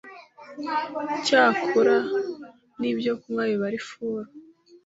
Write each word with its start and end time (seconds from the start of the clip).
Icyakura 1.15 1.95
n’ibyo 2.79 3.11
kunywa 3.21 3.43
biba 3.51 3.65
ari 3.69 3.79
furu 3.87 4.29